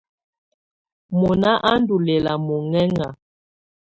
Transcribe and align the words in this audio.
Mɔná 1.19 1.51
á 1.69 1.71
ndɔ 1.81 1.95
lɛ́la 2.05 2.33
mɔŋɛŋa. 2.47 3.07